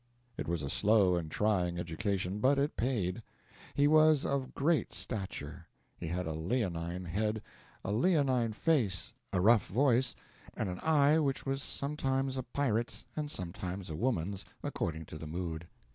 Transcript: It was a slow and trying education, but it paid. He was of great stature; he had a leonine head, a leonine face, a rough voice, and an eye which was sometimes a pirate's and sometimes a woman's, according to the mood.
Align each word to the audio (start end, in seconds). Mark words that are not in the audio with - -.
It 0.35 0.47
was 0.47 0.63
a 0.63 0.69
slow 0.71 1.15
and 1.15 1.29
trying 1.29 1.77
education, 1.77 2.39
but 2.39 2.57
it 2.57 2.75
paid. 2.75 3.21
He 3.75 3.87
was 3.87 4.25
of 4.25 4.55
great 4.55 4.93
stature; 4.95 5.67
he 5.95 6.07
had 6.07 6.25
a 6.25 6.33
leonine 6.33 7.05
head, 7.05 7.43
a 7.85 7.91
leonine 7.91 8.53
face, 8.53 9.13
a 9.31 9.39
rough 9.39 9.67
voice, 9.67 10.15
and 10.55 10.69
an 10.69 10.79
eye 10.81 11.19
which 11.19 11.45
was 11.45 11.61
sometimes 11.61 12.35
a 12.35 12.41
pirate's 12.41 13.05
and 13.15 13.29
sometimes 13.29 13.91
a 13.91 13.95
woman's, 13.95 14.43
according 14.63 15.05
to 15.05 15.19
the 15.19 15.27
mood. 15.27 15.67